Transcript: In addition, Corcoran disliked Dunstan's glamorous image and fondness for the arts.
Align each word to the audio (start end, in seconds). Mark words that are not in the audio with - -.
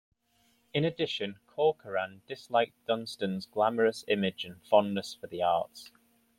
In 0.73 0.83
addition, 0.83 1.37
Corcoran 1.45 2.23
disliked 2.25 2.87
Dunstan's 2.87 3.45
glamorous 3.45 4.03
image 4.07 4.45
and 4.45 4.59
fondness 4.65 5.13
for 5.13 5.27
the 5.27 5.43
arts. 5.43 5.91